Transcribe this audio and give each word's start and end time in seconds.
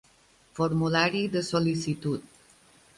Formulari 0.59 1.23
de 1.37 1.45
sol·licitud. 1.53 2.29